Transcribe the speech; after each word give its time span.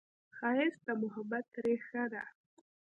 ښایست 0.37 0.81
د 0.87 0.89
محبت 1.01 1.45
ریښه 1.63 2.03
ده 2.13 2.23